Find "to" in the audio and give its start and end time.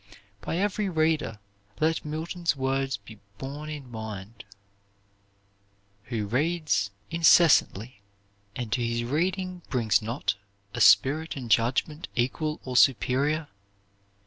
8.71-8.83